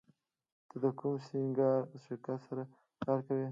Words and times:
ته 0.69 0.75
د 0.83 0.85
کوم 0.99 1.15
سینګار 1.27 1.81
شرکت 2.03 2.39
سره 2.47 2.63
کار 3.03 3.19
کوې 3.27 3.47